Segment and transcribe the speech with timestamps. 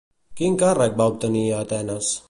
[0.39, 2.15] Quin càrrec va obtenir a Atenes?